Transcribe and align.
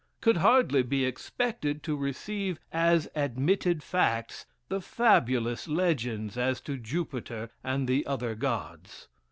could 0.19 0.37
hardly 0.37 0.81
be 0.81 1.05
expected 1.05 1.83
to 1.83 1.95
receive 1.95 2.57
as 2.73 3.07
admitted 3.13 3.83
facts 3.83 4.47
the 4.67 4.81
fabulous 4.81 5.67
legends 5.67 6.39
as 6.39 6.59
to 6.59 6.75
Jupiter 6.75 7.51
and 7.63 7.87
the 7.87 8.07
other 8.07 8.33
gods. 8.33 9.09